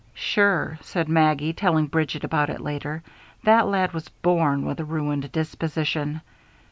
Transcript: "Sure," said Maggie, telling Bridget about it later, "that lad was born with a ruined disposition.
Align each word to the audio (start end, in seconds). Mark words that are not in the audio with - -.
"Sure," 0.15 0.79
said 0.81 1.07
Maggie, 1.07 1.53
telling 1.53 1.85
Bridget 1.85 2.23
about 2.23 2.49
it 2.49 2.59
later, 2.59 3.03
"that 3.43 3.67
lad 3.67 3.93
was 3.93 4.09
born 4.09 4.65
with 4.65 4.79
a 4.79 4.83
ruined 4.83 5.31
disposition. 5.31 6.21